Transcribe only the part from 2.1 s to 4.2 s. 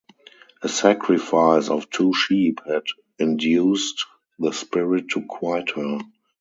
sheep had induced